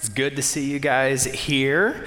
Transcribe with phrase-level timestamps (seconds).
[0.00, 2.06] It's good to see you guys here.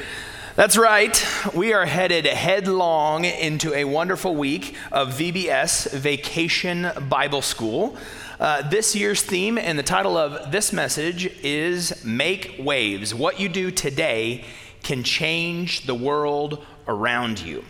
[0.55, 1.23] That's right.
[1.53, 7.95] We are headed headlong into a wonderful week of VBS Vacation Bible School.
[8.39, 13.13] Uh, this year's theme and the title of this message is Make Waves.
[13.13, 14.43] What you do today
[14.81, 17.63] can change the world around you.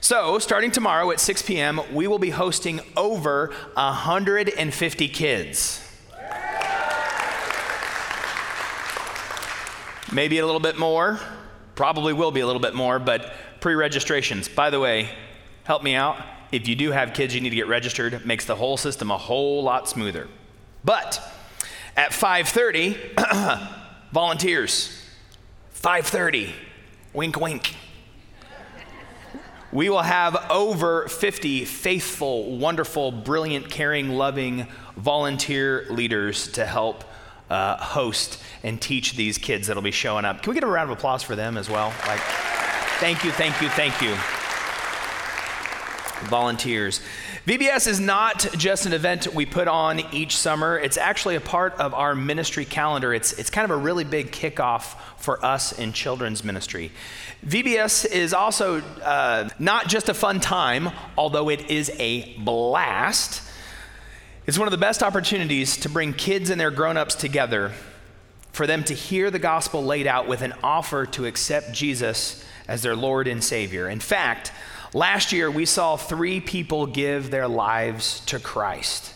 [0.00, 5.91] So, starting tomorrow at 6 p.m., we will be hosting over 150 kids.
[10.12, 11.18] Maybe a little bit more.
[11.74, 14.46] Probably will be a little bit more, but pre registrations.
[14.46, 15.08] By the way,
[15.64, 16.22] help me out.
[16.52, 19.10] If you do have kids you need to get registered, it makes the whole system
[19.10, 20.28] a whole lot smoother.
[20.84, 21.18] But
[21.96, 23.68] at 5:30,
[24.12, 25.02] volunteers.
[25.74, 26.52] 5:30.
[27.14, 27.74] Wink wink.
[29.72, 34.66] We will have over 50 faithful, wonderful, brilliant, caring, loving
[34.98, 37.04] volunteer leaders to help
[37.52, 40.42] uh, host and teach these kids that'll be showing up.
[40.42, 41.92] Can we get a round of applause for them as well?
[42.06, 42.20] Like,
[42.98, 44.16] thank you, thank you, thank you.
[46.28, 47.00] Volunteers.
[47.46, 50.78] VBS is not just an event we put on each summer.
[50.78, 53.12] It's actually a part of our ministry calendar.
[53.12, 56.90] It's, it's kind of a really big kickoff for us in children's ministry.
[57.44, 63.42] VBS is also uh, not just a fun time, although it is a blast.
[64.44, 67.70] It's one of the best opportunities to bring kids and their grown ups together
[68.50, 72.82] for them to hear the gospel laid out with an offer to accept Jesus as
[72.82, 73.88] their Lord and Savior.
[73.88, 74.50] In fact,
[74.92, 79.14] last year we saw three people give their lives to Christ.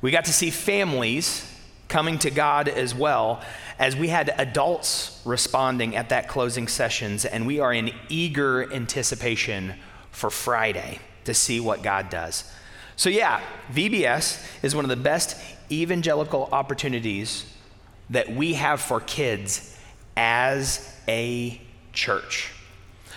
[0.00, 1.44] We got to see families
[1.88, 3.42] coming to God as well
[3.80, 9.74] as we had adults responding at that closing sessions, and we are in eager anticipation
[10.12, 12.44] for Friday to see what God does.
[12.96, 13.40] So, yeah,
[13.72, 15.36] VBS is one of the best
[15.70, 17.46] evangelical opportunities
[18.10, 19.78] that we have for kids
[20.16, 21.60] as a
[21.92, 22.52] church.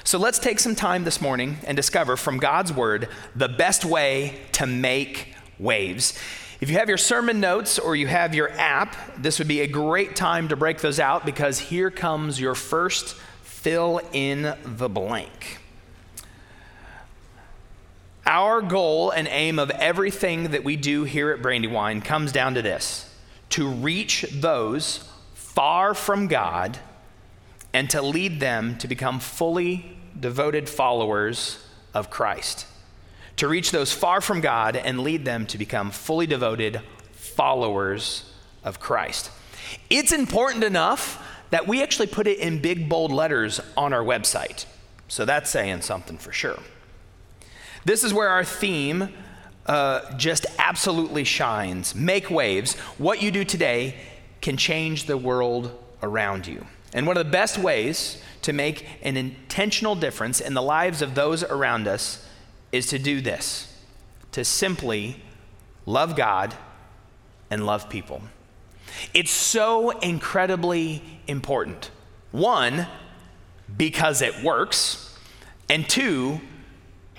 [0.04, 4.40] So let's take some time this morning and discover from God's Word the best way
[4.54, 6.18] to make waves.
[6.62, 9.68] If you have your sermon notes or you have your app, this would be a
[9.68, 15.60] great time to break those out because here comes your first fill in the blank.
[18.26, 22.62] Our goal and aim of everything that we do here at Brandywine comes down to
[22.62, 23.10] this
[23.50, 26.80] to reach those far from God
[27.72, 32.66] and to lead them to become fully devoted followers of Christ.
[33.38, 36.82] To reach those far from God and lead them to become fully devoted
[37.12, 38.34] followers
[38.64, 39.30] of Christ.
[39.90, 41.22] It's important enough
[41.52, 44.66] that we actually put it in big, bold letters on our website.
[45.08, 46.60] So that's saying something for sure.
[47.86, 49.10] This is where our theme
[49.68, 51.96] uh, just absolutely shines.
[51.96, 52.76] Make waves.
[52.98, 53.96] What you do today
[54.42, 55.72] can change the world
[56.04, 56.66] around you.
[56.94, 61.16] And one of the best ways to make an intentional difference in the lives of
[61.16, 62.28] those around us
[62.72, 63.72] is to do this
[64.32, 65.22] to simply
[65.86, 66.54] love God
[67.50, 68.22] and love people.
[69.14, 71.90] It's so incredibly important.
[72.32, 72.88] One,
[73.78, 75.18] because it works,
[75.70, 76.42] and two,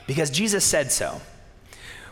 [0.07, 1.21] because Jesus said so.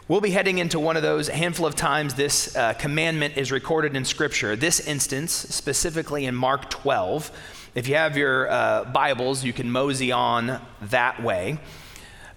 [0.06, 3.96] We'll be heading into one of those handful of times this uh, commandment is recorded
[3.96, 4.54] in Scripture.
[4.54, 7.30] This instance, specifically in Mark 12.
[7.74, 11.58] If you have your uh, Bibles, you can mosey on that way.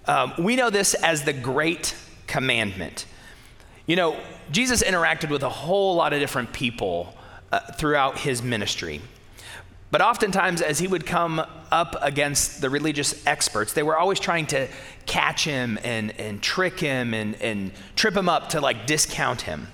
[0.06, 1.94] Um, we know this as the Great
[2.25, 3.06] Commandment.
[3.85, 4.17] You know,
[4.50, 7.17] Jesus interacted with a whole lot of different people
[7.51, 9.01] uh, throughout his ministry.
[9.91, 14.47] But oftentimes, as he would come up against the religious experts, they were always trying
[14.47, 14.67] to
[15.05, 19.67] catch him and, and trick him and, and trip him up to like discount him.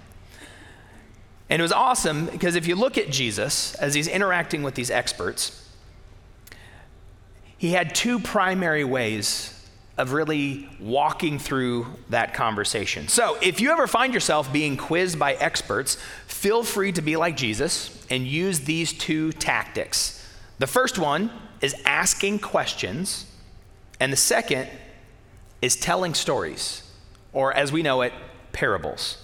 [1.50, 4.90] And it was awesome because if you look at Jesus as he's interacting with these
[4.90, 5.70] experts,
[7.58, 9.50] he had two primary ways
[9.98, 13.08] of really walking through that conversation.
[13.08, 17.38] So, if you ever find yourself being quizzed by experts, feel free to be like
[17.38, 20.20] Jesus and use these two tactics.
[20.58, 21.32] The first one
[21.64, 23.26] is asking questions,
[24.00, 24.68] and the second
[25.62, 26.84] is telling stories,
[27.32, 28.12] or as we know it,
[28.52, 29.18] parables.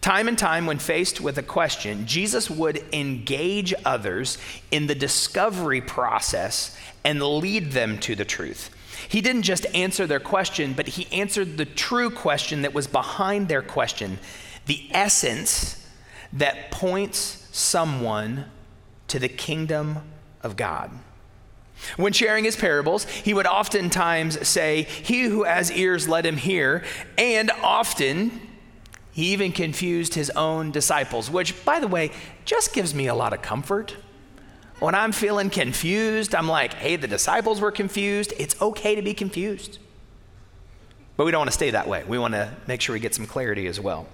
[0.00, 4.38] Time and time, when faced with a question, Jesus would engage others
[4.70, 6.74] in the discovery process
[7.04, 8.70] and lead them to the truth.
[9.10, 13.48] He didn't just answer their question, but he answered the true question that was behind
[13.48, 14.18] their question,
[14.64, 15.86] the essence
[16.32, 18.46] that points someone
[19.08, 19.98] to the kingdom
[20.42, 20.90] of God.
[21.96, 26.84] When sharing his parables, he would oftentimes say, He who has ears, let him hear.
[27.16, 28.40] And often,
[29.12, 32.10] he even confused his own disciples, which, by the way,
[32.44, 33.96] just gives me a lot of comfort.
[34.78, 38.32] when I'm feeling confused, I'm like, hey, the disciples were confused.
[38.38, 39.78] It's okay to be confused.
[41.18, 42.02] But we don't want to stay that way.
[42.08, 44.06] We want to make sure we get some clarity as well.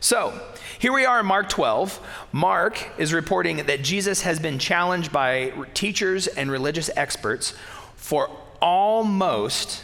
[0.00, 0.38] So,
[0.78, 2.00] here we are in Mark 12.
[2.32, 7.54] Mark is reporting that Jesus has been challenged by teachers and religious experts
[7.96, 9.82] for almost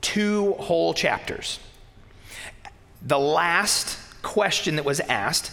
[0.00, 1.60] two whole chapters.
[3.02, 5.52] The last question that was asked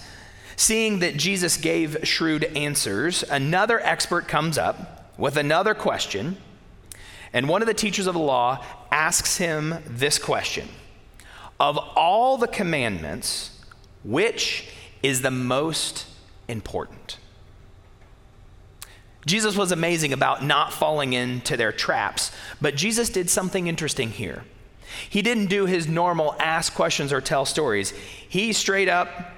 [0.55, 6.37] Seeing that Jesus gave shrewd answers, another expert comes up with another question,
[7.33, 10.69] and one of the teachers of the law asks him this question
[11.59, 13.59] Of all the commandments,
[14.03, 14.69] which
[15.01, 16.05] is the most
[16.47, 17.17] important?
[19.25, 24.43] Jesus was amazing about not falling into their traps, but Jesus did something interesting here.
[25.09, 27.91] He didn't do his normal ask questions or tell stories.
[27.91, 29.31] He straight up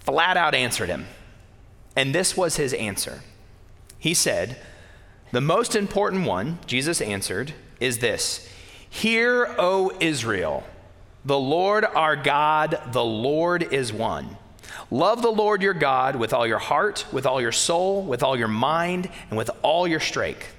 [0.00, 1.06] flat out answered him.
[1.94, 3.20] And this was his answer.
[3.98, 4.56] He said,
[5.32, 8.48] The most important one, Jesus answered, is this
[8.88, 10.64] Hear, O Israel,
[11.26, 14.36] the Lord our God, the Lord is one.
[14.92, 18.38] Love the Lord your God with all your heart, with all your soul, with all
[18.38, 20.54] your mind, and with all your strength.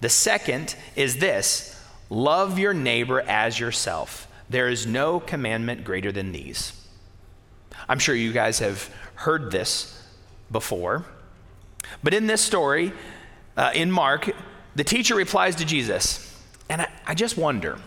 [0.00, 1.80] The second is this
[2.10, 4.26] love your neighbor as yourself.
[4.50, 6.72] There is no commandment greater than these.
[7.88, 10.02] I'm sure you guys have heard this
[10.50, 11.04] before.
[12.02, 12.92] But in this story,
[13.56, 14.30] uh, in Mark,
[14.74, 16.24] the teacher replies to Jesus.
[16.68, 17.78] And I, I just wonder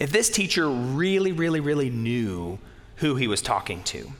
[0.00, 2.58] if this teacher really, really, really knew
[2.96, 4.10] who he was talking to.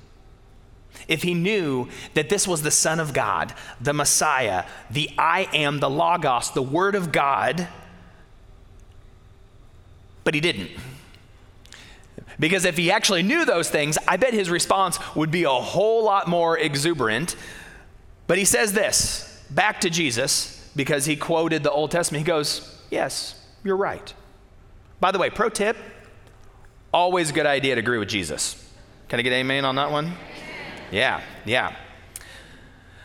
[1.09, 5.81] If he knew that this was the Son of God, the Messiah, the I am,
[5.81, 7.67] the Logos, the Word of God,
[10.23, 10.71] but he didn't.
[12.39, 16.05] Because if he actually knew those things, I bet his response would be a whole
[16.05, 17.37] lot more exuberant.
[18.27, 22.21] But he says this back to Jesus because he quoted the Old Testament.
[22.21, 23.35] He goes, Yes,
[23.65, 24.15] you're right.
[25.01, 25.77] By the way, pro tip
[26.93, 28.57] always a good idea to agree with Jesus.
[29.09, 30.13] Can I get amen on that one?
[30.91, 31.77] Yeah, yeah.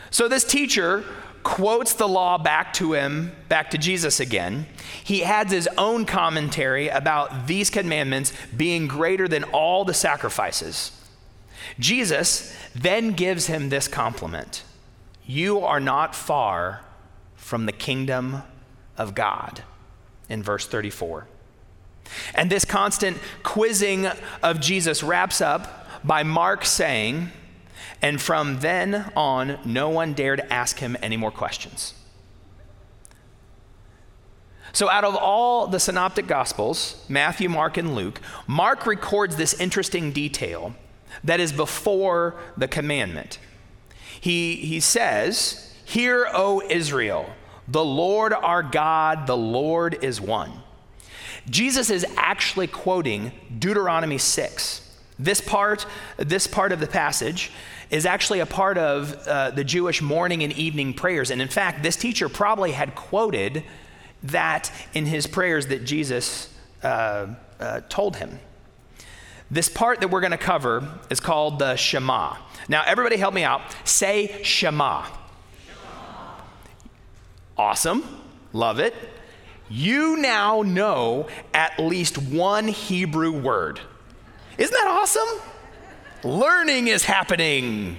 [0.09, 1.03] So this teacher
[1.44, 4.65] quotes the law back to him, back to Jesus again.
[5.03, 10.92] He adds his own commentary about these commandments being greater than all the sacrifices.
[11.80, 14.63] Jesus then gives him this compliment
[15.25, 16.81] You are not far
[17.36, 18.42] from the kingdom
[18.97, 19.63] of God,
[20.27, 21.27] in verse 34.
[22.34, 24.07] And this constant quizzing
[24.44, 27.31] of Jesus wraps up by Mark saying,
[28.02, 31.94] and from then on, no one dared ask him any more questions.
[34.74, 40.12] So, out of all the synoptic gospels, Matthew, Mark, and Luke, Mark records this interesting
[40.12, 40.75] detail
[41.24, 43.40] that is before the commandment.
[44.19, 47.30] He, he says, Hear, O Israel,
[47.68, 50.62] the Lord our God, the Lord is one.
[51.50, 54.81] Jesus is actually quoting Deuteronomy 6.
[55.18, 55.86] This part,
[56.18, 57.51] this part of the passage
[57.89, 61.31] is actually a part of uh, the Jewish morning and evening prayers.
[61.31, 63.63] And in fact, this teacher probably had quoted
[64.24, 66.53] that in his prayers that Jesus
[66.83, 67.27] uh,
[67.59, 68.39] uh, told him.
[69.51, 72.38] This part that we're going to cover is called the Shema.
[72.68, 73.62] Now, everybody help me out.
[73.83, 75.03] Say Shema.
[75.03, 75.12] Shema.
[77.56, 78.04] Awesome.
[78.52, 78.95] Love it.
[79.69, 83.80] You now know at least one Hebrew word.
[84.57, 85.28] Isn't that awesome?
[86.24, 87.98] Learning is happening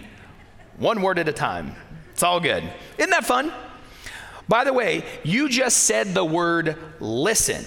[0.79, 1.75] one word at a time.
[2.13, 2.65] It's all good.
[2.99, 3.53] Isn't that fun?
[4.49, 7.65] By the way, you just said the word listen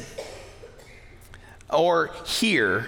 [1.71, 2.87] or hear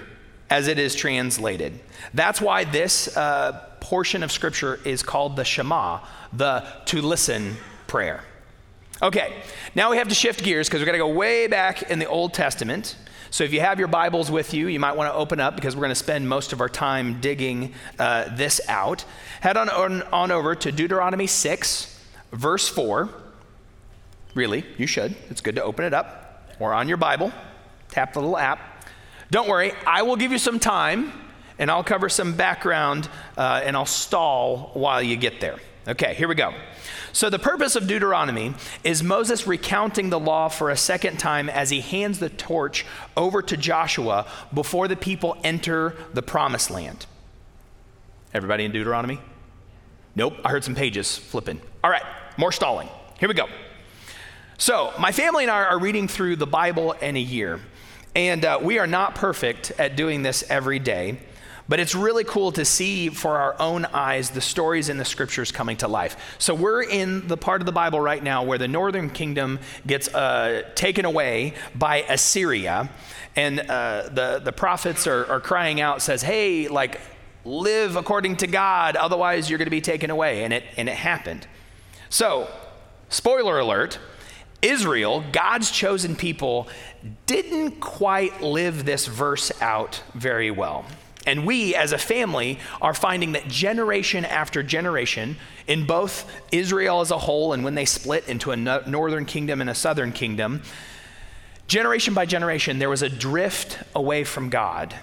[0.50, 1.80] as it is translated.
[2.14, 6.00] That's why this uh, portion of scripture is called the Shema,
[6.34, 8.24] the to listen prayer.
[9.04, 9.34] Okay,
[9.74, 12.06] now we have to shift gears because we're going to go way back in the
[12.06, 12.96] Old Testament.
[13.32, 15.76] So if you have your Bibles with you, you might want to open up because
[15.76, 19.04] we're going to spend most of our time digging uh, this out.
[19.40, 22.00] Head on, on, on over to Deuteronomy 6,
[22.32, 23.10] verse 4.
[24.36, 25.16] Really, you should.
[25.32, 27.32] It's good to open it up or on your Bible.
[27.90, 28.86] Tap the little app.
[29.32, 31.12] Don't worry, I will give you some time
[31.58, 35.58] and I'll cover some background uh, and I'll stall while you get there.
[35.88, 36.54] Okay, here we go.
[37.12, 41.72] So, the purpose of Deuteronomy is Moses recounting the law for a second time as
[41.72, 42.86] he hands the torch
[43.18, 47.08] over to Joshua before the people enter the promised land.
[48.32, 49.20] Everybody in Deuteronomy?
[50.16, 51.60] Nope, I heard some pages flipping.
[51.84, 52.04] All right,
[52.38, 52.88] more stalling.
[53.20, 53.48] Here we go.
[54.60, 57.60] So, my family and I are reading through the Bible in a year,
[58.16, 61.18] and uh, we are not perfect at doing this every day.
[61.70, 65.52] But it's really cool to see for our own eyes the stories in the scriptures
[65.52, 66.36] coming to life.
[66.38, 70.14] So we're in the part of the Bible right now where the northern kingdom gets
[70.14, 72.90] uh, taken away by Assyria.
[73.36, 77.00] And uh, the, the prophets are, are crying out, says, hey, like,
[77.46, 80.44] live according to God, otherwise you're going to be taken away.
[80.44, 81.48] And it, and it happened.
[82.10, 82.50] So,
[83.10, 84.00] spoiler alert,
[84.62, 86.68] Israel, God's chosen people,
[87.26, 90.86] didn't quite live this verse out very well.
[91.28, 95.38] And we, as a family, are finding that generation after generation,
[95.68, 99.70] in both Israel as a whole and when they split into a northern kingdom and
[99.70, 100.64] a southern kingdom,
[101.68, 104.96] generation by generation, there was a drift away from God.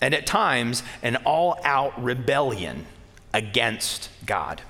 [0.00, 2.84] And at times, an all out rebellion
[3.32, 4.60] against God.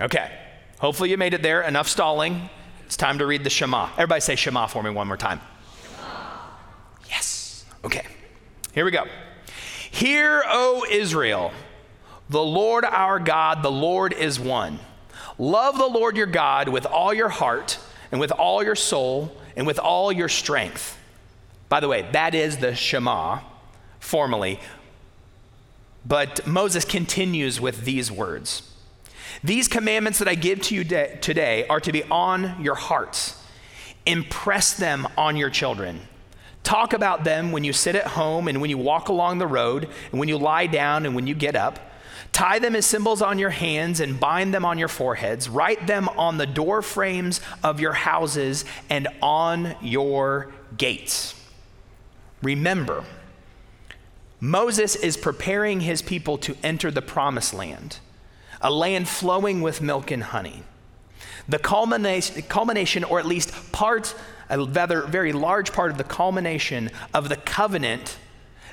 [0.00, 0.32] Okay,
[0.78, 1.60] hopefully you made it there.
[1.60, 2.48] Enough stalling.
[2.86, 3.90] It's time to read the Shema.
[3.92, 5.40] Everybody say Shema for me one more time.
[5.82, 6.08] Shema.
[7.10, 7.64] Yes.
[7.84, 8.06] Okay,
[8.72, 9.04] here we go.
[9.96, 11.52] Hear, O Israel,
[12.28, 14.78] the Lord our God, the Lord is one.
[15.38, 17.78] Love the Lord your God with all your heart
[18.12, 20.98] and with all your soul and with all your strength.
[21.70, 23.40] By the way, that is the Shema
[23.98, 24.60] formally.
[26.04, 28.70] But Moses continues with these words
[29.42, 33.42] These commandments that I give to you today are to be on your hearts.
[34.04, 36.02] Impress them on your children
[36.66, 39.88] Talk about them when you sit at home and when you walk along the road
[40.10, 41.78] and when you lie down and when you get up.
[42.32, 45.48] Tie them as symbols on your hands and bind them on your foreheads.
[45.48, 51.40] Write them on the door frames of your houses and on your gates.
[52.42, 53.04] Remember,
[54.40, 58.00] Moses is preparing his people to enter the promised land,
[58.60, 60.64] a land flowing with milk and honey.
[61.48, 64.16] The culmination, culmination or at least part
[64.48, 68.18] a rather very large part of the culmination of the covenant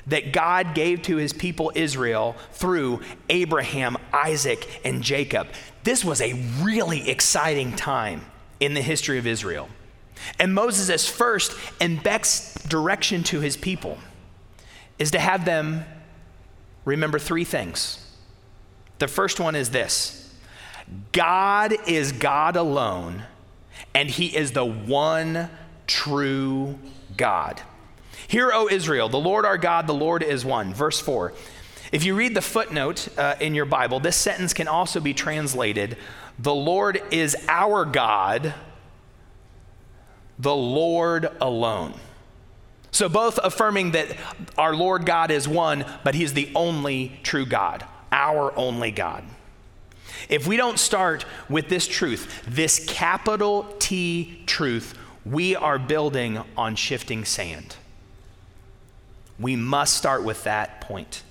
[0.06, 3.00] that God gave to his people Israel through
[3.30, 5.48] Abraham, Isaac, and Jacob.
[5.82, 8.24] This was a really exciting time
[8.60, 9.68] in the history of Israel.
[10.38, 13.98] And Moses' first and best direction to his people
[14.98, 15.84] is to have them
[16.84, 18.00] remember three things.
[18.98, 20.20] The first one is this
[21.12, 23.24] God is God alone,
[23.94, 25.50] and he is the one
[25.86, 26.78] true
[27.16, 27.62] God.
[28.28, 30.74] Hear, O Israel, the Lord our God, the Lord is one.
[30.74, 31.32] Verse 4.
[31.92, 35.96] If you read the footnote uh, in your Bible, this sentence can also be translated
[36.38, 38.54] The Lord is our God,
[40.38, 41.94] the Lord alone.
[42.90, 44.16] So, both affirming that
[44.56, 49.24] our Lord God is one, but He's the only true God, our only God.
[50.28, 56.76] If we don't start with this truth, this capital T truth, we are building on
[56.76, 57.76] shifting sand.
[59.38, 61.22] We must start with that point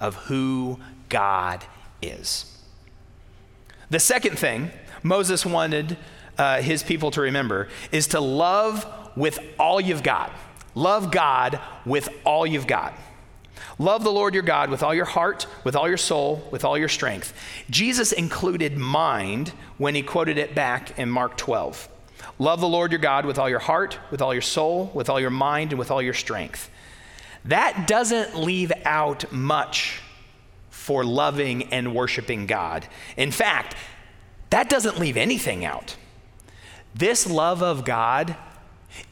[0.00, 0.78] of who
[1.08, 1.64] God
[2.00, 2.52] is.
[3.90, 4.70] The second thing
[5.02, 5.96] Moses wanted
[6.38, 10.32] uh, his people to remember is to love with all you've got.
[10.74, 12.94] Love God with all you've got.
[13.78, 16.78] Love the Lord your God with all your heart, with all your soul, with all
[16.78, 17.34] your strength.
[17.70, 21.88] Jesus included mind when he quoted it back in Mark 12.
[22.38, 25.20] Love the Lord your God with all your heart, with all your soul, with all
[25.20, 26.70] your mind, and with all your strength.
[27.44, 30.02] That doesn't leave out much
[30.70, 32.86] for loving and worshiping God.
[33.16, 33.74] In fact,
[34.50, 35.96] that doesn't leave anything out.
[36.94, 38.36] This love of God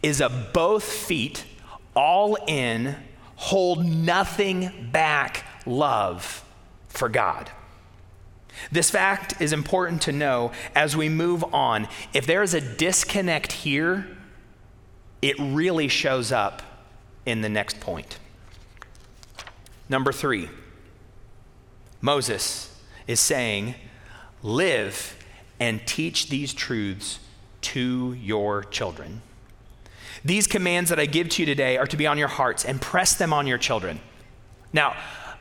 [0.02, 1.45] is a both feet,
[1.95, 2.97] all in,
[3.37, 6.45] hold nothing back love
[6.88, 7.50] for God.
[8.70, 11.88] This fact is important to know as we move on.
[12.12, 14.06] If there is a disconnect here,
[15.23, 16.62] it really shows up
[17.26, 18.18] in the next point.
[19.88, 20.49] Number three,
[22.00, 22.70] Moses
[23.06, 23.75] is saying,
[24.42, 25.16] Live
[25.58, 27.18] and teach these truths
[27.62, 29.23] to your children.
[30.23, 32.80] These commands that I give to you today are to be on your hearts and
[32.80, 34.00] press them on your children.
[34.73, 34.96] Now,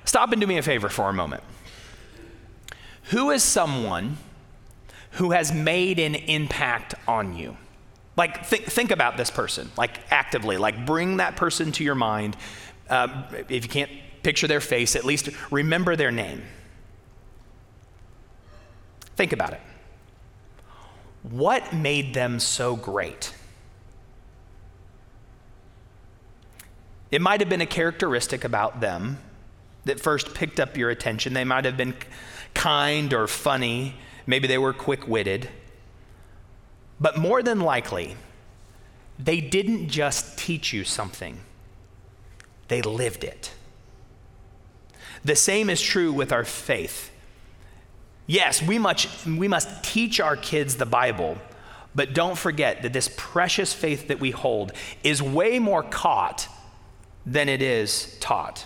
[0.05, 1.43] stop and do me a favor for a moment.
[3.05, 4.17] Who is someone
[5.11, 7.57] who has made an impact on you?
[8.15, 12.37] Like, think, think about this person, like actively, like bring that person to your mind.
[12.89, 13.91] Uh, if you can't
[14.21, 16.43] picture their face, at least remember their name.
[19.15, 19.61] Think about it.
[21.23, 23.33] What made them so great?
[27.11, 29.19] It might have been a characteristic about them
[29.85, 31.33] that first picked up your attention.
[31.33, 31.93] They might have been
[32.53, 33.95] kind or funny.
[34.25, 35.49] Maybe they were quick witted.
[36.99, 38.15] But more than likely,
[39.19, 41.39] they didn't just teach you something,
[42.67, 43.51] they lived it.
[45.23, 47.11] The same is true with our faith.
[48.25, 51.37] Yes, we must, we must teach our kids the Bible,
[51.93, 54.71] but don't forget that this precious faith that we hold
[55.03, 56.47] is way more caught
[57.25, 58.65] than it is taught.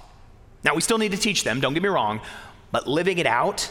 [0.63, 2.21] Now, we still need to teach them, don't get me wrong,
[2.71, 3.69] but living it out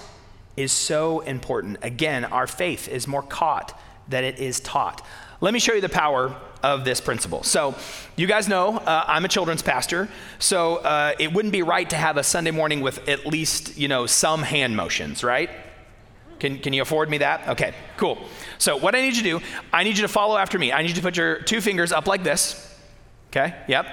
[0.56, 1.78] is so important.
[1.82, 5.04] Again, our faith is more caught than it is taught.
[5.40, 7.42] Let me show you the power of this principle.
[7.42, 7.74] So,
[8.16, 11.96] you guys know uh, I'm a children's pastor, so uh, it wouldn't be right to
[11.96, 15.50] have a Sunday morning with at least, you know, some hand motions, right?
[16.38, 17.48] Can, can you afford me that?
[17.48, 18.18] Okay, cool.
[18.58, 20.72] So, what I need you to do, I need you to follow after me.
[20.72, 22.62] I need you to put your two fingers up like this.
[23.28, 23.86] Okay, yep.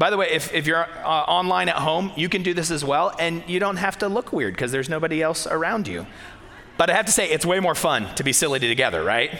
[0.00, 2.82] By the way, if, if you're uh, online at home, you can do this as
[2.82, 6.06] well, and you don't have to look weird because there's nobody else around you.
[6.78, 9.38] But I have to say, it's way more fun to be silly together, right?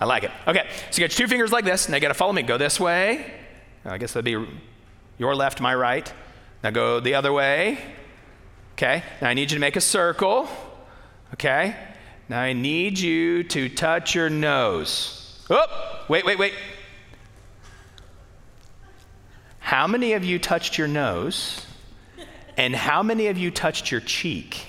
[0.00, 0.30] I like it.
[0.48, 1.86] Okay, so you got two fingers like this.
[1.90, 2.40] Now you got to follow me.
[2.40, 3.30] Go this way.
[3.84, 4.42] I guess that'd be
[5.18, 6.10] your left, my right.
[6.62, 7.78] Now go the other way.
[8.72, 10.48] Okay, now I need you to make a circle.
[11.34, 11.76] Okay,
[12.30, 15.44] now I need you to touch your nose.
[15.50, 16.54] Oh, wait, wait, wait.
[19.64, 21.64] How many of you touched your nose?
[22.58, 24.66] And how many of you touched your cheek?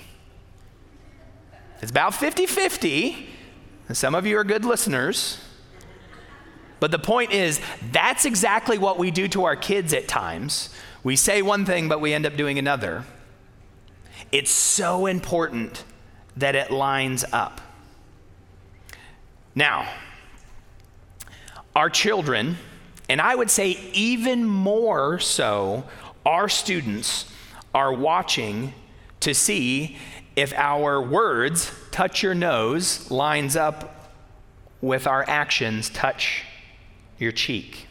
[1.82, 3.28] It's about 50 50.
[3.92, 5.38] Some of you are good listeners.
[6.80, 7.60] But the point is,
[7.92, 10.70] that's exactly what we do to our kids at times.
[11.04, 13.04] We say one thing, but we end up doing another.
[14.32, 15.84] It's so important
[16.38, 17.60] that it lines up.
[19.54, 19.92] Now,
[21.74, 22.56] our children,
[23.08, 25.84] and I would say even more so,
[26.24, 27.30] our students
[27.74, 28.72] are watching
[29.20, 29.96] to see
[30.34, 34.12] if our words, touch your nose, lines up
[34.80, 36.44] with our actions, touch
[37.18, 37.86] your cheek.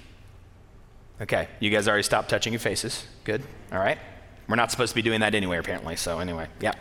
[1.21, 3.05] Okay, you guys already stopped touching your faces.
[3.23, 3.41] Good,
[3.71, 3.97] all right.
[4.47, 6.73] We're not supposed to be doing that anyway, apparently, so anyway, yeah.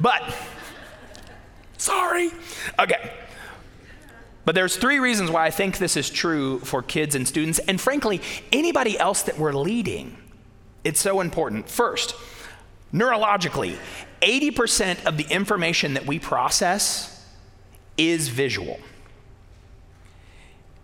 [0.00, 0.22] But,
[1.76, 2.30] sorry.
[2.78, 3.12] Okay.
[4.44, 7.80] But there's three reasons why I think this is true for kids and students, and
[7.80, 8.20] frankly,
[8.52, 10.16] anybody else that we're leading.
[10.82, 11.68] It's so important.
[11.68, 12.14] First,
[12.92, 13.76] neurologically,
[14.22, 17.26] 80% of the information that we process
[17.96, 18.80] is visual.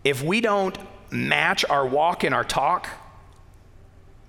[0.04, 0.78] If we don't
[1.10, 2.88] match our walk and our talk,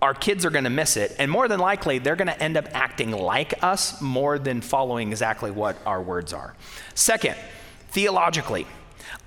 [0.02, 1.16] our kids are going to miss it.
[1.20, 5.10] And more than likely, they're going to end up acting like us more than following
[5.10, 6.56] exactly what our words are.
[6.94, 7.36] Second,
[7.90, 8.68] theologically,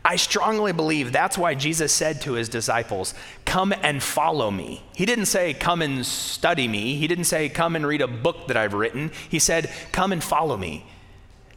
[0.05, 3.15] I strongly believe that's why Jesus said to his disciples,
[3.45, 4.83] Come and follow me.
[4.95, 6.97] He didn't say, Come and study me.
[6.97, 9.13] He didn't say, Come and read a book that I've written.
[9.29, 10.87] He said, Come and follow me.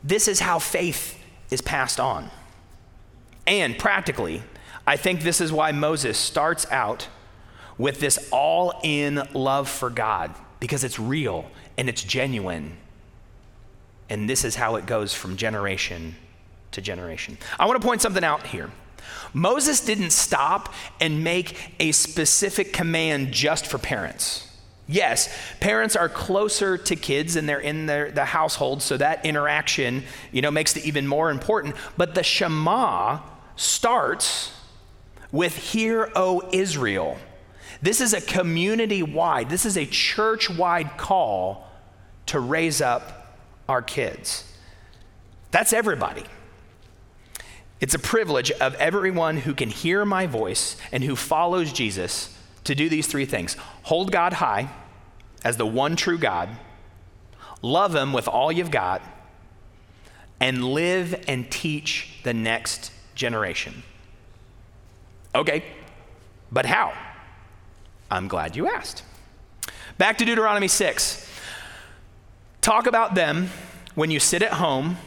[0.03, 1.17] This is how faith
[1.49, 2.29] is passed on.
[3.47, 4.43] And practically,
[4.86, 7.07] I think this is why Moses starts out
[7.77, 11.45] with this all in love for God, because it's real
[11.77, 12.77] and it's genuine.
[14.09, 16.15] And this is how it goes from generation
[16.73, 17.38] to generation.
[17.59, 18.69] I want to point something out here.
[19.33, 24.49] Moses didn't stop and make a specific command just for parents.
[24.88, 30.03] Yes, parents are closer to kids and they're in their, the household, so that interaction,
[30.31, 31.75] you know, makes it even more important.
[31.97, 33.21] But the Shema
[33.55, 34.53] starts
[35.31, 37.17] with Hear, O Israel.
[37.81, 41.69] This is a community wide, this is a church wide call
[42.27, 44.49] to raise up our kids.
[45.51, 46.23] That's everybody.
[47.79, 52.75] It's a privilege of everyone who can hear my voice and who follows Jesus to
[52.75, 54.69] do these three things hold God high
[55.43, 56.49] as the one true God,
[57.62, 59.01] love Him with all you've got,
[60.39, 63.83] and live and teach the next generation.
[65.36, 65.63] Okay,
[66.51, 66.93] but how?
[68.09, 69.03] I'm glad you asked.
[69.97, 71.29] Back to Deuteronomy 6.
[72.62, 73.49] Talk about them
[73.95, 74.97] when you sit at home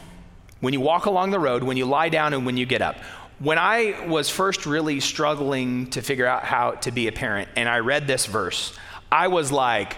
[0.59, 2.97] when you walk along the road, when you lie down, and when you get up.
[3.39, 7.69] When I was first really struggling to figure out how to be a parent, and
[7.69, 8.77] I read this verse,
[9.11, 9.95] I was like,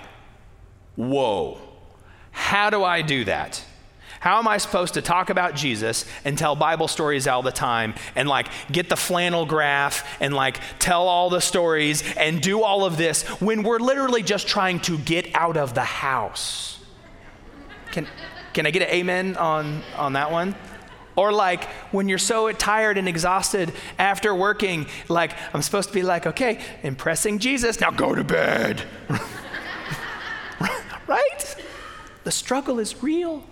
[0.95, 1.59] whoa,
[2.31, 3.63] how do I do that?
[4.19, 7.93] How am I supposed to talk about Jesus and tell Bible stories all the time
[8.15, 12.83] and like get the flannel graph and like tell all the stories and do all
[12.83, 16.79] of this when we're literally just trying to get out of the house?
[17.91, 18.07] Can,
[18.59, 20.53] can I get an amen on, on that one?
[21.15, 26.03] Or like when you're so tired and exhausted after working, like I'm supposed to be
[26.03, 28.83] like, okay, impressing Jesus, now go to bed.
[31.07, 31.55] right?
[32.25, 33.45] The struggle is real.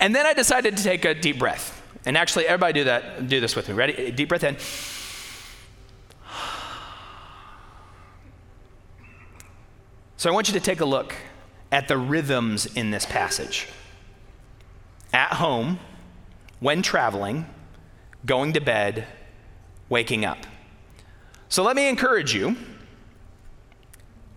[0.00, 1.78] And then I decided to take a deep breath.
[2.06, 3.74] And actually, everybody do that, do this with me.
[3.74, 4.10] Ready?
[4.12, 4.56] Deep breath in.
[10.16, 11.14] So I want you to take a look
[11.72, 13.66] at the rhythms in this passage.
[15.12, 15.80] At home,
[16.60, 17.46] when traveling,
[18.24, 19.06] going to bed,
[19.88, 20.38] waking up.
[21.48, 22.56] So let me encourage you.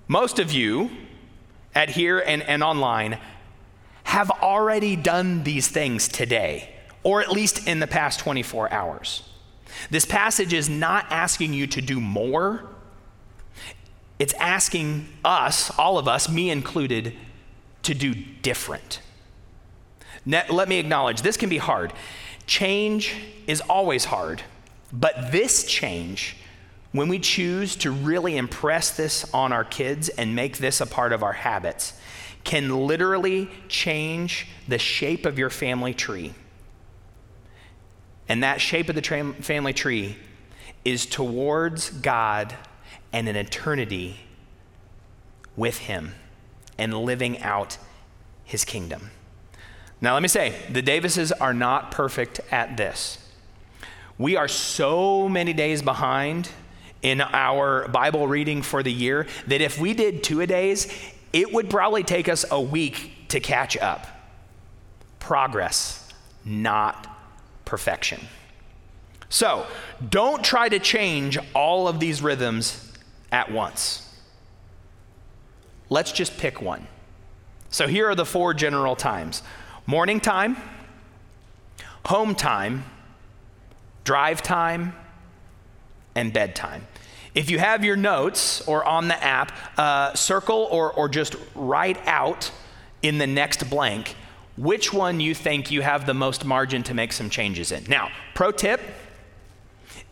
[0.08, 0.89] Most of you
[1.74, 3.19] at here and, and online
[4.06, 9.28] have already done these things today, or at least in the past 24 hours.
[9.89, 12.69] This passage is not asking you to do more,
[14.17, 17.13] it's asking us, all of us, me included,
[17.86, 19.00] to do different.
[20.26, 21.93] Let me acknowledge this can be hard.
[22.48, 23.15] Change
[23.48, 24.41] is always hard,
[24.91, 26.38] but this change,
[26.91, 31.13] when we choose to really impress this on our kids and make this a part
[31.13, 31.93] of our habits,
[32.43, 36.34] can literally change the shape of your family tree.
[38.28, 40.17] And that shape of the tra- family tree
[40.84, 42.56] is towards God
[43.13, 44.19] and an eternity
[45.56, 46.13] with Him
[46.78, 47.78] and living out
[48.44, 49.12] His kingdom.
[50.02, 53.18] Now, let me say, the Davises are not perfect at this.
[54.18, 56.50] We are so many days behind
[57.02, 60.92] in our Bible reading for the year that if we did two a days,
[61.34, 64.08] it would probably take us a week to catch up.
[65.20, 66.14] Progress,
[66.46, 67.08] not
[67.66, 68.22] perfection.
[69.30, 69.68] So,
[70.08, 72.94] don't try to change all of these rhythms
[73.32, 74.05] at once.
[75.89, 76.88] Let's just pick one.
[77.69, 79.43] So, here are the four general times
[79.86, 80.58] morning time,
[82.06, 82.86] home time,
[84.04, 84.95] drive time,
[86.15, 86.88] and bedtime.
[87.34, 91.98] If you have your notes or on the app, uh, circle or, or just write
[92.08, 92.50] out
[93.02, 94.15] in the next blank
[94.58, 97.84] which one you think you have the most margin to make some changes in.
[97.89, 98.80] Now, pro tip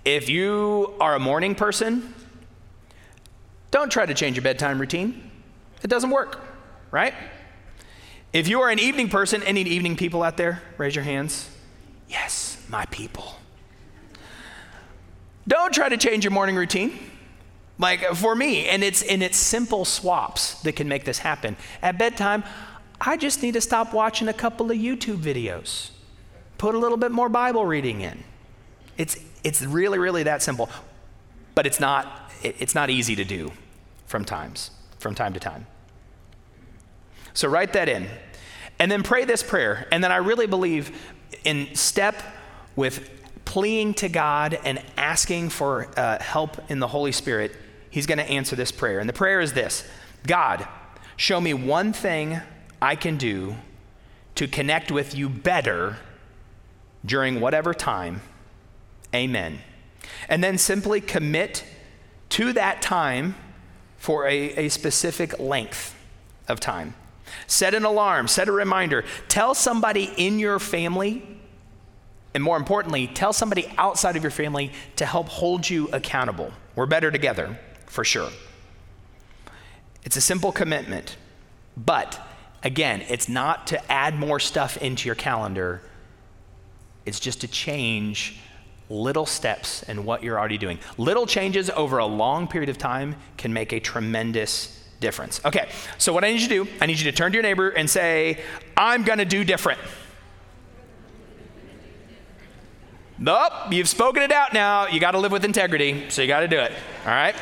[0.06, 2.14] if you are a morning person,
[3.72, 5.32] don't try to change your bedtime routine.
[5.84, 6.40] It doesn't work,
[6.92, 7.14] right?
[8.32, 11.50] If you are an evening person, any evening people out there, raise your hands.
[12.10, 13.36] Yes, my people.
[15.48, 16.98] Don't try to change your morning routine.
[17.78, 21.58] Like for me, and it's and it's simple swaps that can make this happen.
[21.82, 22.44] At bedtime,
[23.02, 25.90] I just need to stop watching a couple of YouTube videos.
[26.58, 28.24] Put a little bit more Bible reading in.
[28.98, 30.70] It's it's really really that simple.
[31.56, 33.52] But it's not it's not easy to do
[34.06, 35.66] from times from time to time.
[37.34, 38.08] So write that in.
[38.80, 39.88] And then pray this prayer.
[39.92, 40.92] And then I really believe
[41.44, 42.22] in step
[42.76, 43.10] with
[43.46, 47.56] pleading to God and asking for uh, help in the Holy Spirit,
[47.90, 49.00] he's going to answer this prayer.
[49.00, 49.88] And the prayer is this
[50.26, 50.68] God,
[51.18, 52.40] show me one thing
[52.82, 53.56] I can do
[54.36, 55.98] to connect with you better
[57.06, 58.22] during whatever time.
[59.14, 59.60] Amen.
[60.28, 61.64] And then simply commit
[62.30, 63.36] to that time
[63.98, 65.96] for a, a specific length
[66.48, 66.96] of time.
[67.48, 69.04] Set an alarm, set a reminder.
[69.28, 71.34] Tell somebody in your family
[72.34, 76.52] and more importantly, tell somebody outside of your family to help hold you accountable.
[76.76, 78.30] We're better together, for sure.
[80.04, 81.16] It's a simple commitment.
[81.78, 82.20] But
[82.64, 85.82] again, it's not to add more stuff into your calendar,
[87.06, 88.40] it's just to change
[88.90, 90.80] little steps in what you're already doing.
[90.98, 95.40] Little changes over a long period of time can make a tremendous difference.
[95.46, 97.44] Okay, so what I need you to do, I need you to turn to your
[97.44, 98.42] neighbor and say,
[98.76, 99.80] I'm gonna do different.
[103.20, 104.88] Nope, you've spoken it out now.
[104.88, 106.72] You got to live with integrity, so you got to do it.
[107.06, 107.36] All right?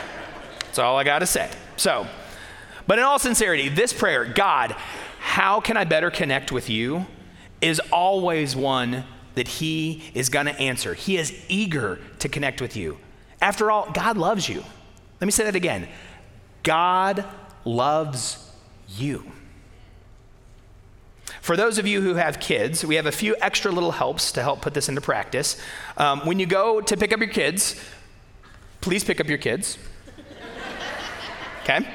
[0.60, 1.50] That's all I got to say.
[1.78, 2.06] So,
[2.86, 4.74] but in all sincerity, this prayer, God,
[5.20, 7.08] how can I better connect with you,
[7.62, 10.94] is always one that He is going to answer.
[10.94, 12.98] He is eager to connect with you.
[13.42, 14.64] After all, God loves you.
[15.20, 15.88] Let me say that again
[16.64, 17.26] God
[17.66, 18.52] loves
[18.88, 19.32] you.
[21.42, 24.44] For those of you who have kids, we have a few extra little helps to
[24.44, 25.60] help put this into practice.
[25.98, 27.84] Um, when you go to pick up your kids,
[28.82, 29.78] please pick up your kids.
[31.64, 31.88] Okay?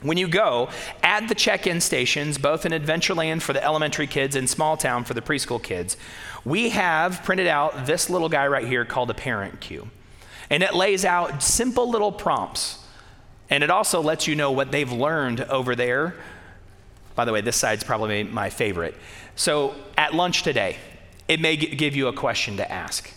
[0.00, 0.68] When you go,
[1.02, 5.04] at the check in stations, both in Adventureland for the elementary kids and Small Town
[5.04, 5.96] for the preschool kids,
[6.44, 9.90] we have printed out this little guy right here called a parent cue.
[10.50, 12.78] And it lays out simple little prompts.
[13.50, 16.14] And it also lets you know what they've learned over there
[17.18, 18.94] by the way, this side's probably my favorite.
[19.34, 20.76] So at lunch today,
[21.26, 23.12] it may give you a question to ask.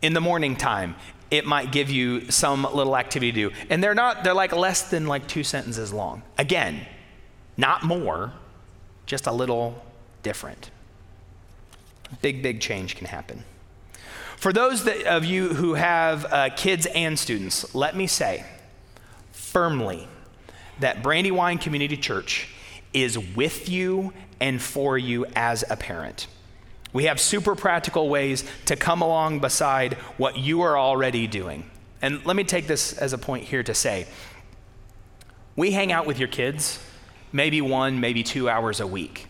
[0.00, 0.96] In the morning time,
[1.30, 3.56] it might give you some little activity to do.
[3.68, 6.22] And they're not, they're like less than like two sentences long.
[6.38, 6.86] Again,
[7.58, 8.32] not more,
[9.04, 9.84] just a little
[10.22, 10.70] different.
[12.22, 13.44] Big, big change can happen.
[14.38, 18.46] For those that, of you who have uh, kids and students, let me say
[19.58, 20.06] firmly
[20.78, 22.48] that Brandywine Community Church
[22.92, 26.28] is with you and for you as a parent.
[26.92, 31.68] We have super practical ways to come along beside what you are already doing.
[32.00, 34.06] And let me take this as a point here to say
[35.56, 36.78] we hang out with your kids
[37.32, 39.26] maybe one, maybe two hours a week.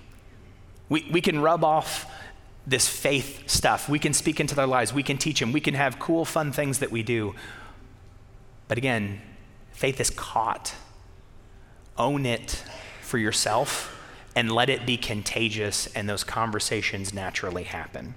[0.91, 2.05] We, we can rub off
[2.67, 3.89] this faith stuff.
[3.89, 4.93] We can speak into their lives.
[4.93, 5.53] We can teach them.
[5.53, 7.35] We can have cool, fun things that we do.
[8.69, 9.23] But again,
[9.79, 10.75] faith is caught.
[11.97, 12.65] Own it
[13.01, 13.95] for yourself
[14.35, 18.17] and let it be contagious, and those conversations naturally happen.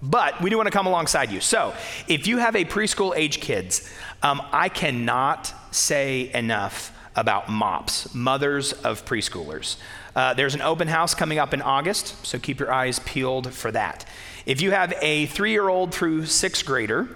[0.00, 1.40] But we do want to come alongside you.
[1.40, 1.74] So,
[2.06, 8.72] if you have a preschool age kids, um, I cannot say enough about MOPS, Mothers
[8.72, 9.78] of Preschoolers.
[10.14, 13.72] Uh, there's an open house coming up in August, so keep your eyes peeled for
[13.72, 14.04] that.
[14.46, 17.08] If you have a three year old through sixth grader,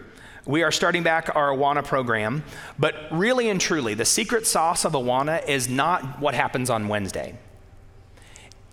[0.47, 2.45] we are starting back our Awana program,
[2.79, 7.37] but really and truly, the secret sauce of Awana is not what happens on Wednesday.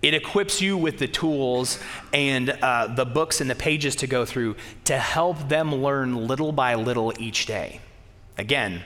[0.03, 1.79] It equips you with the tools
[2.13, 4.55] and uh, the books and the pages to go through
[4.85, 7.79] to help them learn little by little each day.
[8.37, 8.83] Again,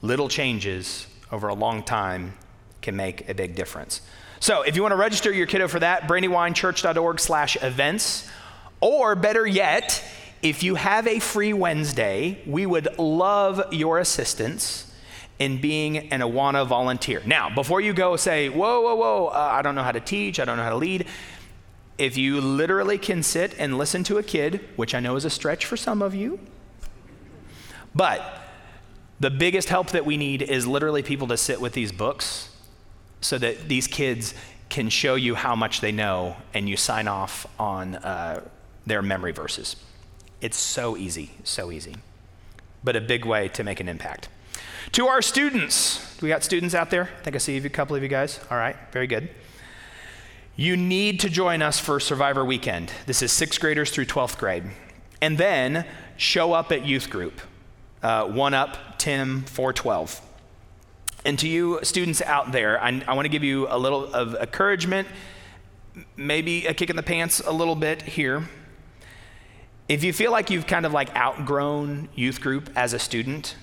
[0.00, 2.34] little changes over a long time
[2.80, 4.00] can make a big difference.
[4.38, 8.30] So if you want to register your kiddo for that, brandywinechurch.org slash events,
[8.80, 10.02] or better yet,
[10.42, 14.90] if you have a free Wednesday, we would love your assistance
[15.38, 17.22] in being an Awana volunteer.
[17.26, 20.38] Now, before you go say, whoa, whoa, whoa, uh, I don't know how to teach,
[20.38, 21.06] I don't know how to lead,
[21.98, 25.30] if you literally can sit and listen to a kid, which I know is a
[25.30, 26.38] stretch for some of you,
[27.94, 28.42] but
[29.18, 32.48] the biggest help that we need is literally people to sit with these books
[33.20, 34.34] so that these kids
[34.70, 38.40] can show you how much they know and you sign off on uh,
[38.86, 39.76] their memory verses.
[40.40, 41.96] It's so easy, so easy,
[42.82, 44.28] but a big way to make an impact.
[44.92, 47.10] To our students, we got students out there?
[47.18, 48.40] I think I see a couple of you guys.
[48.50, 49.30] All right, very good.
[50.56, 52.92] You need to join us for Survivor Weekend.
[53.06, 54.64] This is sixth graders through 12th grade.
[55.20, 57.40] And then show up at youth group.
[58.02, 60.20] Uh, one up, Tim, 412.
[61.24, 64.34] And to you students out there, I, I want to give you a little of
[64.34, 65.06] encouragement,
[66.16, 68.48] maybe a kick in the pants a little bit here.
[69.90, 73.56] If you feel like you've kind of like outgrown youth group as a student,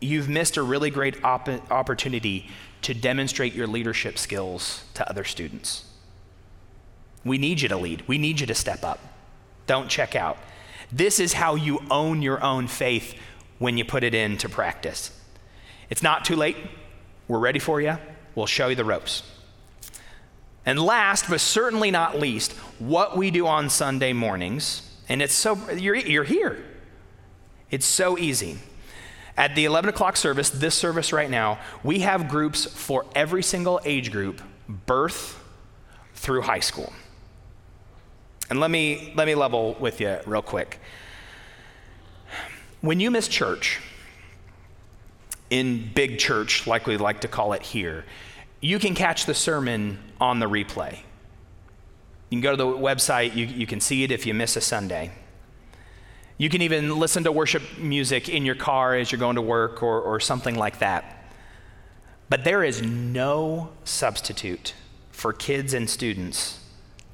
[0.00, 2.48] you've missed a really great op- opportunity
[2.82, 5.84] to demonstrate your leadership skills to other students.
[7.24, 8.98] We need you to lead, we need you to step up.
[9.68, 10.38] Don't check out.
[10.90, 13.14] This is how you own your own faith
[13.60, 15.16] when you put it into practice.
[15.88, 16.56] It's not too late.
[17.28, 17.96] We're ready for you.
[18.34, 19.22] We'll show you the ropes.
[20.66, 24.89] And last, but certainly not least, what we do on Sunday mornings.
[25.10, 26.56] And it's so, you're, you're here.
[27.68, 28.58] It's so easy.
[29.36, 33.80] At the 11 o'clock service, this service right now, we have groups for every single
[33.84, 35.42] age group, birth
[36.14, 36.92] through high school.
[38.48, 40.78] And let me, let me level with you real quick.
[42.80, 43.80] When you miss church,
[45.50, 48.04] in big church, like we like to call it here,
[48.60, 51.00] you can catch the sermon on the replay.
[52.30, 54.60] You can go to the website, you, you can see it if you miss a
[54.60, 55.10] Sunday.
[56.38, 59.82] You can even listen to worship music in your car as you're going to work
[59.82, 61.26] or, or something like that.
[62.30, 64.74] But there is no substitute
[65.10, 66.60] for kids and students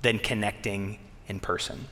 [0.03, 1.89] than connecting in person.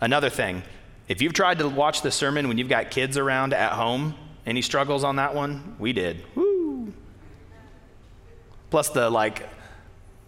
[0.00, 0.64] Another thing,
[1.08, 4.60] if you've tried to watch the sermon when you've got kids around at home, any
[4.60, 5.76] struggles on that one?
[5.78, 6.24] We did.
[6.34, 6.92] Woo!
[8.70, 9.48] Plus the like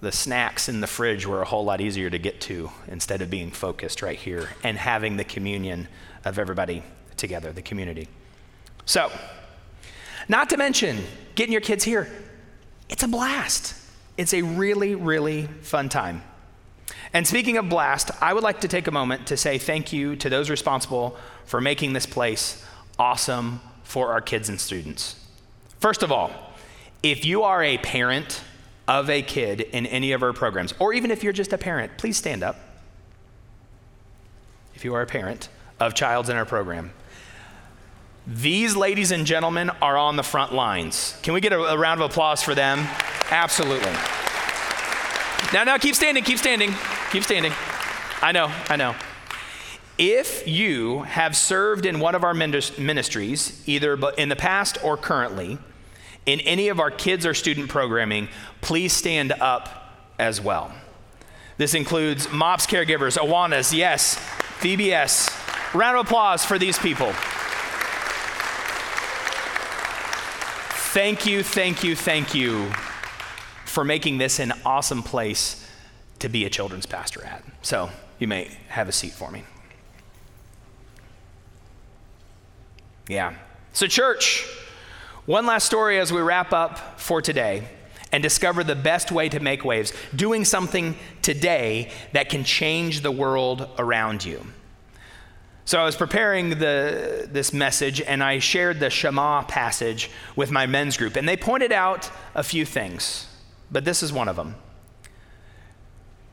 [0.05, 3.31] the snacks in the fridge were a whole lot easier to get to instead of
[3.31, 5.89] being focused right here and having the communion
[6.25, 6.83] of everybody
[7.17, 8.09] together, the community.
[8.87, 9.11] So,
[10.29, 10.99] not to mention
[11.35, 12.09] getting your kids here,
[12.89, 13.75] it's a blast.
[14.17, 16.23] It's a really, really fun time.
[17.13, 20.17] And speaking of blast, I would like to take a moment to say thank you
[20.17, 22.65] to those responsible for making this place
[22.99, 25.21] awesome for our kids and students.
[25.81, 26.31] First of all,
[27.03, 28.43] if you are a parent
[28.87, 31.97] of a kid in any of our programs, or even if you're just a parent,
[31.97, 32.57] please stand up.
[34.75, 35.49] If you are a parent
[35.81, 36.93] of child's in our program.
[38.27, 41.19] These ladies and gentlemen are on the front lines.
[41.23, 42.87] Can we get a, a round of applause for them?
[43.31, 43.93] Absolutely.
[45.53, 46.73] Now, now, keep standing, keep standing,
[47.13, 47.53] keep standing.
[48.23, 48.95] I know, I know.
[49.99, 55.59] If you have served in one of our ministries, either in the past or currently,
[56.27, 58.29] in any of our kids or student programming,
[58.61, 60.73] please stand up as well.
[61.57, 64.17] This includes MOPS caregivers, Awanas, yes,
[64.61, 65.75] VBS.
[65.75, 67.13] Round of applause for these people.
[70.95, 72.71] thank you, thank you, thank you
[73.65, 75.69] for making this an awesome place
[76.21, 77.43] to be a children's pastor at.
[77.63, 79.43] So you may have a seat for me.
[83.09, 83.35] Yeah.
[83.73, 84.47] So, church,
[85.27, 87.67] one last story as we wrap up for today
[88.13, 93.11] and discover the best way to make waves, doing something today that can change the
[93.11, 94.47] world around you.
[95.65, 100.67] So I was preparing the, this message and I shared the Shema passage with my
[100.67, 103.27] men's group, and they pointed out a few things,
[103.71, 104.57] but this is one of them.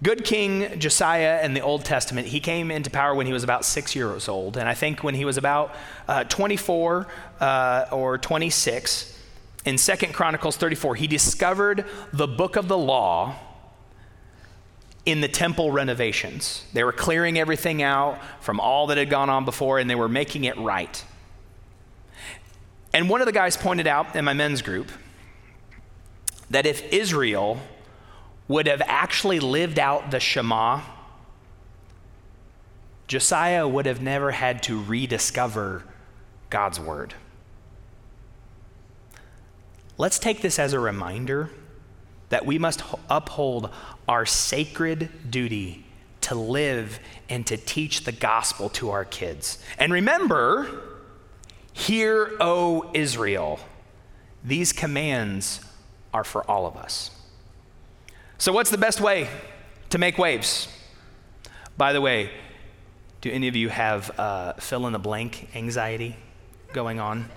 [0.03, 3.63] Good King Josiah in the Old Testament, he came into power when he was about
[3.63, 4.57] six years old.
[4.57, 5.75] And I think when he was about
[6.07, 7.07] uh, 24
[7.39, 9.19] uh, or 26,
[9.63, 13.35] in Second Chronicles 34, he discovered the book of the law
[15.05, 16.65] in the temple renovations.
[16.73, 20.09] They were clearing everything out from all that had gone on before, and they were
[20.09, 21.03] making it right.
[22.91, 24.91] And one of the guys pointed out in my men's group
[26.49, 27.61] that if Israel
[28.51, 30.81] would have actually lived out the Shema,
[33.07, 35.85] Josiah would have never had to rediscover
[36.49, 37.13] God's word.
[39.97, 41.49] Let's take this as a reminder
[42.27, 43.69] that we must uphold
[44.07, 45.85] our sacred duty
[46.21, 49.59] to live and to teach the gospel to our kids.
[49.79, 50.81] And remember,
[51.71, 53.61] hear, O Israel,
[54.43, 55.61] these commands
[56.13, 57.11] are for all of us.
[58.41, 59.29] So, what's the best way
[59.91, 60.67] to make waves?
[61.77, 62.31] By the way,
[63.21, 66.15] do any of you have uh, fill in the blank anxiety
[66.73, 67.29] going on?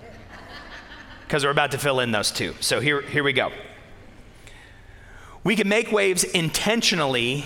[1.21, 2.55] Because we're about to fill in those two.
[2.59, 3.51] So, here, here we go.
[5.43, 7.45] We can make waves intentionally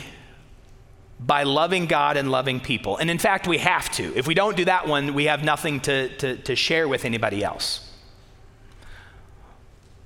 [1.19, 2.95] by loving God and loving people.
[2.95, 4.17] And in fact, we have to.
[4.17, 7.43] If we don't do that one, we have nothing to, to, to share with anybody
[7.43, 7.91] else.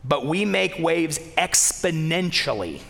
[0.03, 2.81] But we make waves exponentially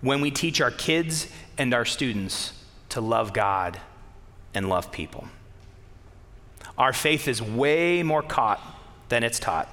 [0.00, 1.28] when we teach our kids
[1.58, 2.52] and our students
[2.90, 3.80] to love God
[4.54, 5.26] and love people.
[6.78, 8.60] Our faith is way more caught
[9.08, 9.68] than it's taught.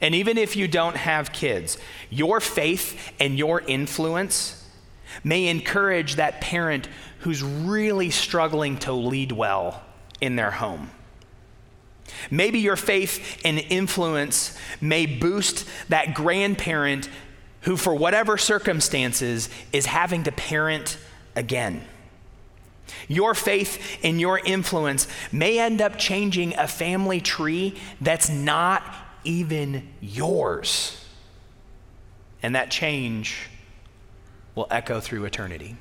[0.00, 1.78] And even if you don't have kids,
[2.10, 4.64] your faith and your influence
[5.22, 6.88] may encourage that parent
[7.20, 9.82] who's really struggling to lead well
[10.20, 10.90] in their home.
[12.30, 17.08] Maybe your faith and influence may boost that grandparent
[17.64, 20.98] who, for whatever circumstances, is having to parent
[21.34, 21.82] again.
[23.08, 28.82] Your faith and your influence may end up changing a family tree that's not
[29.24, 31.04] even yours.
[32.42, 33.48] And that change
[34.54, 35.76] will echo through eternity.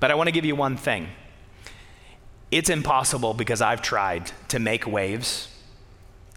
[0.00, 1.08] But I want to give you one thing
[2.50, 5.48] it's impossible because I've tried to make waves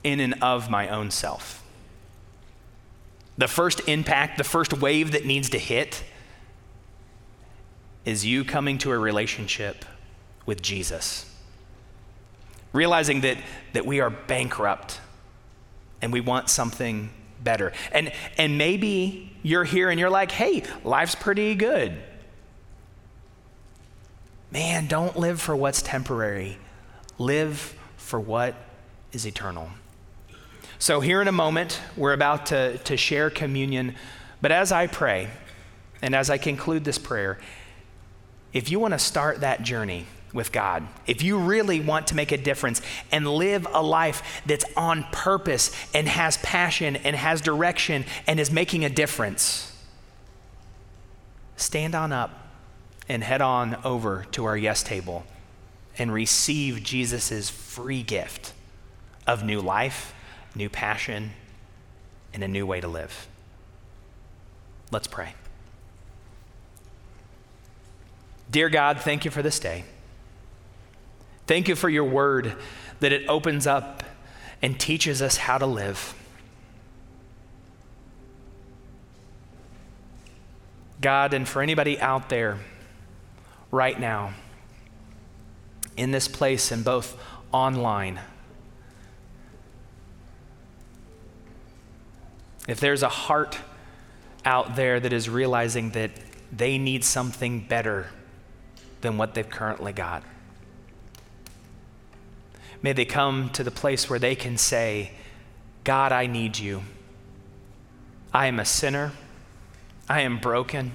[0.01, 1.64] in and of my own self.
[3.37, 6.03] The first impact, the first wave that needs to hit
[8.05, 9.83] is you coming to a relationship
[10.45, 11.31] with Jesus.
[12.71, 13.37] Realizing that,
[13.73, 14.99] that we are bankrupt
[16.01, 17.09] and we want something
[17.43, 17.73] better.
[17.91, 21.97] And, and maybe you're here and you're like, hey, life's pretty good.
[24.51, 26.57] Man, don't live for what's temporary,
[27.17, 28.55] live for what
[29.11, 29.69] is eternal.
[30.85, 33.95] So, here in a moment, we're about to, to share communion.
[34.39, 35.29] But as I pray,
[35.99, 37.39] and as I conclude this prayer,
[38.53, 42.31] if you want to start that journey with God, if you really want to make
[42.31, 48.05] a difference and live a life that's on purpose and has passion and has direction
[48.27, 49.75] and is making a difference,
[51.57, 52.29] stand on up
[53.09, 55.25] and head on over to our yes table
[55.97, 58.53] and receive Jesus' free gift
[59.25, 60.14] of new life
[60.55, 61.31] new passion,
[62.33, 63.27] and a new way to live.
[64.91, 65.35] Let's pray.
[68.49, 69.83] Dear God, thank you for this day.
[71.47, 72.55] Thank you for your word
[72.99, 74.03] that it opens up
[74.61, 76.13] and teaches us how to live.
[81.01, 82.57] God, and for anybody out there
[83.71, 84.33] right now,
[85.97, 87.17] in this place and both
[87.51, 88.19] online,
[92.67, 93.59] If there's a heart
[94.43, 96.11] out there that is realizing that
[96.51, 98.07] they need something better
[99.01, 100.23] than what they've currently got,
[102.81, 105.11] may they come to the place where they can say,
[105.83, 106.81] God, I need you.
[108.33, 109.11] I am a sinner.
[110.09, 110.93] I am broken.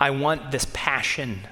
[0.00, 1.46] I want this passion.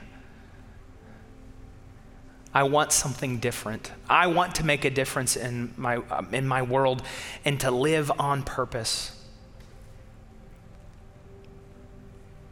[2.53, 3.93] I want something different.
[4.09, 7.03] I want to make a difference in my, um, in my world
[7.45, 9.17] and to live on purpose.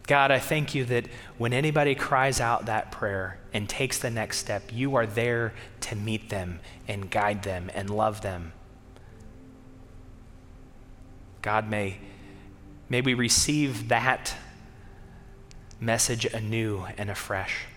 [0.06, 4.38] God, I thank you that when anybody cries out that prayer and takes the next
[4.38, 8.52] step, you are there to meet them and guide them and love them.
[11.42, 11.98] God, may,
[12.88, 14.34] may we receive that
[15.80, 17.67] message anew and afresh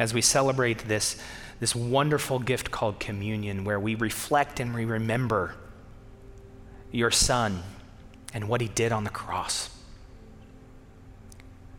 [0.00, 1.22] as we celebrate this,
[1.60, 5.54] this wonderful gift called communion, where we reflect and we remember
[6.90, 7.62] your Son
[8.32, 9.68] and what he did on the cross.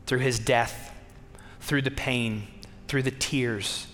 [0.05, 0.93] Through his death,
[1.61, 2.47] through the pain,
[2.87, 3.87] through the tears,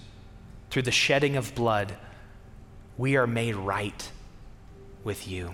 [0.71, 1.95] through the shedding of blood,
[2.97, 4.11] we are made right
[5.05, 5.53] with you.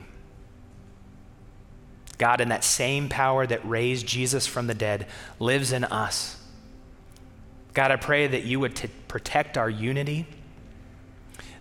[2.18, 5.06] God, in that same power that raised Jesus from the dead,
[5.40, 6.43] lives in us.
[7.74, 10.28] God, I pray that you would t- protect our unity,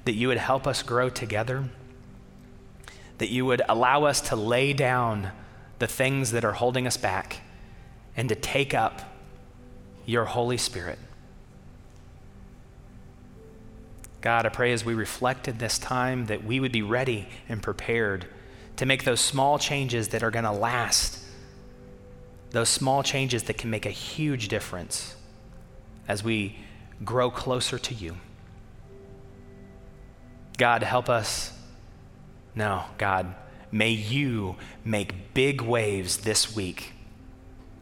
[0.05, 1.65] that you would help us grow together,
[3.19, 5.31] that you would allow us to lay down
[5.79, 7.41] the things that are holding us back
[8.15, 9.03] and to take up
[10.05, 10.99] your Holy Spirit.
[14.21, 17.63] God, I pray as we reflect in this time that we would be ready and
[17.63, 18.27] prepared
[18.77, 21.19] to make those small changes that are going to last,
[22.51, 25.17] those small changes that can make a huge difference
[26.13, 26.55] as we
[27.03, 28.15] grow closer to you.
[30.59, 31.59] God, help us.
[32.55, 33.35] No, God,
[33.71, 36.93] may you make big waves this week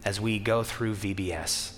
[0.05, 1.73] as we go through VBS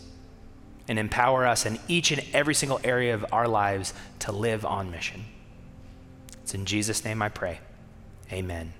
[0.88, 4.91] and empower us in each and every single area of our lives to live on
[4.91, 5.26] mission.
[6.43, 7.62] It's in Jesus' name I pray.
[8.32, 8.74] Amen.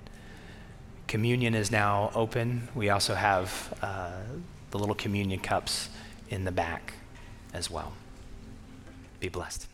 [1.08, 2.68] Communion is now open.
[2.76, 4.12] We also have uh,
[4.70, 5.90] the little communion cups
[6.30, 6.94] in the back
[7.54, 7.93] as well.
[9.20, 9.68] Be blessed.